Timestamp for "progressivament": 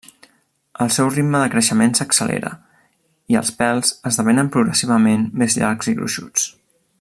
4.57-5.29